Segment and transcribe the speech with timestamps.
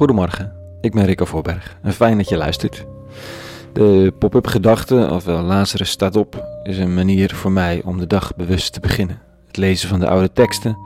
[0.00, 2.86] Goedemorgen, ik ben Rico Voorberg en fijn dat je luistert.
[3.72, 8.36] De pop-up gedachte, ofwel Lazarus staat op, is een manier voor mij om de dag
[8.36, 9.20] bewust te beginnen.
[9.46, 10.78] Het lezen van de oude teksten,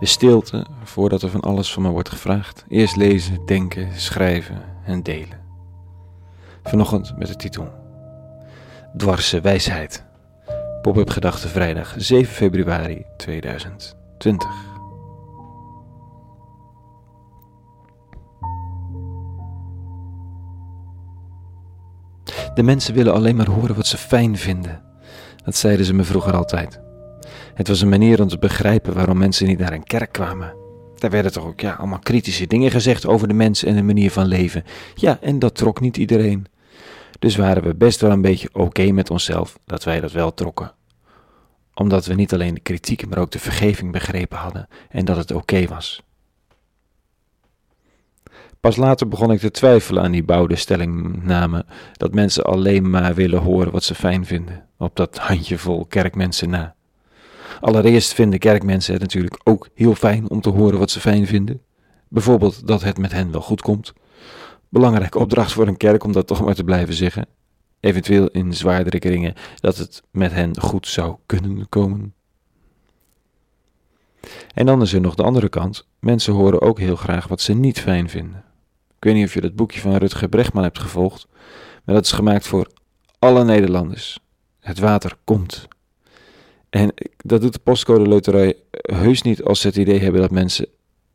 [0.00, 2.64] de stilte voordat er van alles van me wordt gevraagd.
[2.68, 5.40] Eerst lezen, denken, schrijven en delen.
[6.62, 7.68] Vanochtend met de titel
[8.96, 10.04] Dwarse wijsheid.
[10.82, 14.71] Pop-up gedachte vrijdag 7 februari 2020.
[22.54, 24.82] De mensen willen alleen maar horen wat ze fijn vinden.
[25.44, 26.80] Dat zeiden ze me vroeger altijd.
[27.54, 30.54] Het was een manier om te begrijpen waarom mensen niet naar een kerk kwamen.
[30.98, 34.10] Daar werden toch ook ja, allemaal kritische dingen gezegd over de mens en de manier
[34.10, 34.64] van leven.
[34.94, 36.46] Ja, en dat trok niet iedereen.
[37.18, 40.72] Dus waren we best wel een beetje oké met onszelf dat wij dat wel trokken.
[41.74, 45.32] Omdat we niet alleen de kritiek, maar ook de vergeving begrepen hadden en dat het
[45.32, 46.02] oké was.
[48.62, 53.40] Pas later begon ik te twijfelen aan die bouwde stellingname dat mensen alleen maar willen
[53.40, 56.74] horen wat ze fijn vinden, op dat handjevol kerkmensen na.
[57.60, 61.60] Allereerst vinden kerkmensen het natuurlijk ook heel fijn om te horen wat ze fijn vinden.
[62.08, 63.92] Bijvoorbeeld dat het met hen wel goed komt.
[64.68, 67.26] Belangrijke opdracht voor een kerk om dat toch maar te blijven zeggen.
[67.80, 72.14] Eventueel in zwaardere kringen dat het met hen goed zou kunnen komen.
[74.54, 75.88] En dan is er nog de andere kant.
[75.98, 78.50] Mensen horen ook heel graag wat ze niet fijn vinden.
[79.02, 81.26] Ik weet niet of je dat boekje van Rutger Brechtman hebt gevolgd,
[81.84, 82.66] maar dat is gemaakt voor
[83.18, 84.18] alle Nederlanders.
[84.60, 85.68] Het water komt.
[86.70, 90.66] En dat doet de postcode loterij heus niet als ze het idee hebben dat mensen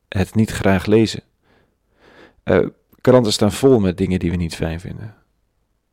[0.09, 1.23] het niet graag lezen.
[2.43, 2.67] Uh,
[3.01, 5.15] kranten staan vol met dingen die we niet fijn vinden.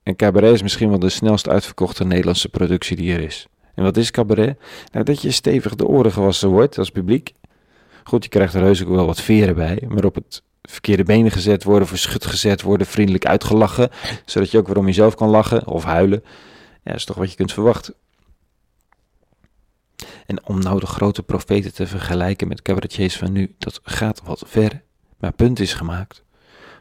[0.02, 3.46] En cabaret is misschien wel de snelst uitverkochte Nederlandse productie die er is.
[3.74, 4.58] En wat is cabaret?
[4.92, 7.32] Nou, dat je stevig de oren gewassen wordt als publiek.
[8.04, 11.30] Goed, je krijgt er heus ook wel wat veren bij, maar op het verkeerde benen
[11.30, 13.90] gezet worden, verschut gezet worden, vriendelijk uitgelachen,
[14.24, 16.22] zodat je ook weer om jezelf kan lachen of huilen.
[16.24, 17.94] Ja, dat is toch wat je kunt verwachten.
[20.26, 24.42] En om nou de grote profeten te vergelijken met cabaretiers van nu, dat gaat wat
[24.46, 24.82] ver.
[25.18, 26.24] Maar punt is gemaakt.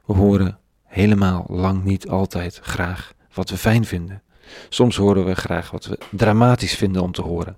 [0.05, 4.21] We horen helemaal lang niet altijd graag wat we fijn vinden.
[4.69, 7.57] Soms horen we graag wat we dramatisch vinden om te horen.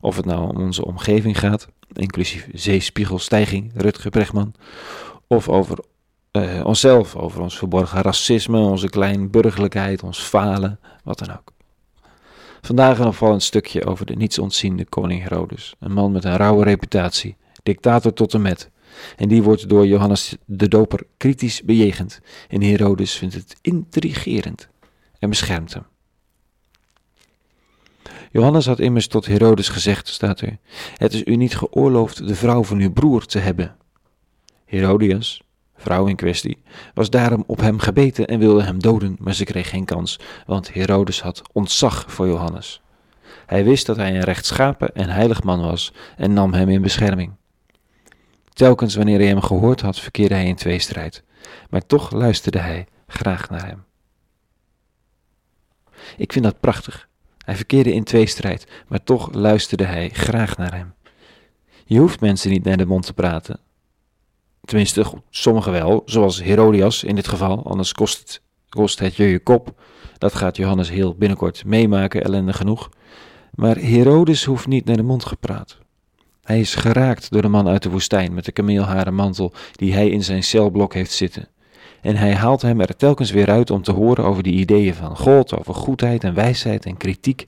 [0.00, 4.54] Of het nou om onze omgeving gaat, inclusief zeespiegelstijging, Rutger Brechtman,
[5.34, 5.78] of over
[6.32, 11.52] uh, onszelf, over ons verborgen racisme, onze kleinburgerlijkheid, ons falen, wat dan ook.
[12.60, 17.36] Vandaag een opvallend stukje over de nietsontziende koning Herodes, een man met een rauwe reputatie,
[17.62, 18.70] dictator tot en met.
[19.16, 24.68] En die wordt door Johannes de Doper kritisch bejegend en Herodes vindt het intrigerend
[25.18, 25.86] en beschermt hem.
[28.30, 30.58] Johannes had immers tot Herodes gezegd, staat er,
[30.96, 33.76] het is u niet geoorloofd de vrouw van uw broer te hebben.
[34.70, 35.42] Herodias,
[35.76, 36.62] vrouw in kwestie,
[36.94, 40.72] was daarom op hem gebeten en wilde hem doden, maar ze kreeg geen kans, want
[40.72, 42.82] Herodes had ontzag voor Johannes.
[43.46, 47.32] Hij wist dat hij een rechtschapen en heilig man was en nam hem in bescherming.
[48.52, 51.22] Telkens wanneer hij hem gehoord had, verkeerde hij in tweestrijd,
[51.70, 53.84] maar toch luisterde hij graag naar hem.
[56.16, 57.08] Ik vind dat prachtig.
[57.44, 60.94] Hij verkeerde in tweestrijd, maar toch luisterde hij graag naar hem.
[61.84, 63.60] Je hoeft mensen niet naar de mond te praten,
[64.70, 69.38] Tenminste, sommigen wel, zoals Herodias in dit geval, anders kost het, kost het je je
[69.38, 69.80] kop.
[70.18, 72.88] Dat gaat Johannes heel binnenkort meemaken, ellende genoeg.
[73.54, 75.78] Maar Herodes hoeft niet naar de mond gepraat.
[76.42, 80.10] Hij is geraakt door de man uit de woestijn met de kameelharen mantel die hij
[80.10, 81.48] in zijn celblok heeft zitten.
[82.00, 85.16] En hij haalt hem er telkens weer uit om te horen over die ideeën van
[85.16, 87.44] God, over goedheid en wijsheid en kritiek.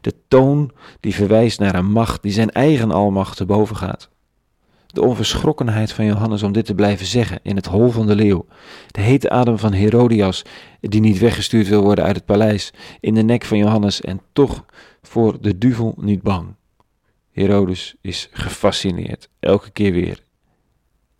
[0.00, 0.70] De toon
[1.00, 4.10] die verwijst naar een macht die zijn eigen almacht te boven gaat.
[4.92, 8.46] De onverschrokkenheid van Johannes om dit te blijven zeggen in het hol van de leeuw.
[8.86, 10.44] De hete adem van Herodias,
[10.80, 14.64] die niet weggestuurd wil worden uit het paleis, in de nek van Johannes en toch
[15.02, 16.54] voor de duvel niet bang.
[17.30, 20.24] Herodes is gefascineerd, elke keer weer.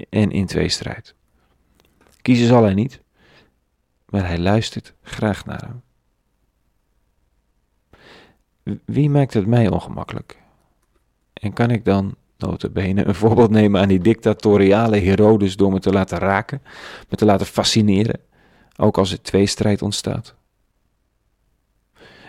[0.09, 1.15] En in tweestrijd.
[2.23, 3.01] Kiezen zal hij niet,
[4.09, 5.83] maar hij luistert graag naar hem.
[8.85, 10.41] Wie maakt het mij ongemakkelijk?
[11.33, 12.15] En kan ik dan
[12.47, 16.63] notabene een voorbeeld nemen aan die dictatoriale Herodes door me te laten raken,
[17.09, 18.21] me te laten fascineren,
[18.77, 20.35] ook als er tweestrijd ontstaat.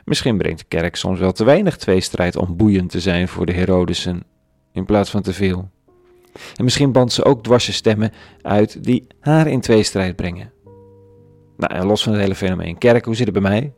[0.06, 3.54] Misschien brengt de kerk soms wel te weinig tweestrijd om boeiend te zijn voor de
[3.54, 4.24] Herodesen,
[4.71, 5.69] in plaats van te veel.
[6.56, 8.12] En misschien bandt ze ook dwarse stemmen
[8.42, 10.51] uit die haar in tweestrijd brengen.
[11.57, 13.74] Nou, en los van het hele fenomeen kerk, hoe zit het bij mij?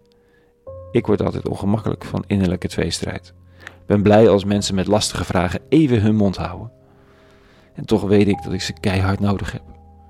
[0.92, 3.34] Ik word altijd ongemakkelijk van innerlijke tweestrijd
[3.86, 6.72] ben blij als mensen met lastige vragen even hun mond houden.
[7.74, 9.64] En toch weet ik dat ik ze keihard nodig heb.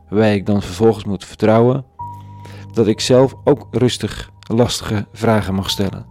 [0.10, 1.86] waarbij ik dan vervolgens moet vertrouwen
[2.74, 6.06] dat ik zelf ook rustig lastige vragen mag stellen.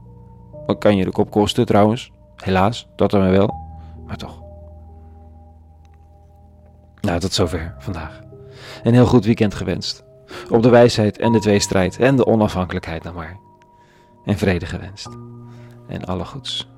[0.67, 2.11] Wat kan je de kop kosten trouwens?
[2.37, 3.55] Helaas, dat dan wel,
[4.07, 4.43] maar toch.
[7.01, 8.21] Nou, tot zover vandaag.
[8.83, 10.05] Een heel goed weekend gewenst.
[10.51, 13.39] Op de wijsheid en de tweestrijd en de onafhankelijkheid nog maar.
[14.25, 15.09] En vrede gewenst.
[15.89, 16.74] En alle goeds.